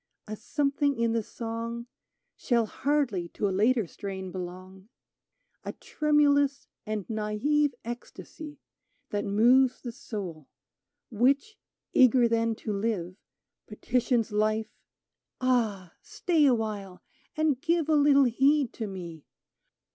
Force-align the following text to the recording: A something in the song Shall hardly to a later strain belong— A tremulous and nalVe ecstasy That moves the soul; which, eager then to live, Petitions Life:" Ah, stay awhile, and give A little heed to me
A 0.27 0.35
something 0.35 0.95
in 0.99 1.11
the 1.11 1.21
song 1.21 1.85
Shall 2.35 2.65
hardly 2.65 3.29
to 3.35 3.47
a 3.47 3.51
later 3.53 3.85
strain 3.85 4.31
belong— 4.31 4.89
A 5.63 5.73
tremulous 5.73 6.67
and 6.87 7.05
nalVe 7.07 7.73
ecstasy 7.85 8.57
That 9.11 9.25
moves 9.25 9.81
the 9.83 9.91
soul; 9.91 10.49
which, 11.11 11.55
eager 11.93 12.27
then 12.27 12.55
to 12.65 12.73
live, 12.73 13.15
Petitions 13.67 14.31
Life:" 14.31 14.71
Ah, 15.39 15.93
stay 16.01 16.47
awhile, 16.47 17.03
and 17.37 17.61
give 17.61 17.87
A 17.87 17.93
little 17.95 18.23
heed 18.23 18.73
to 18.73 18.87
me 18.87 19.23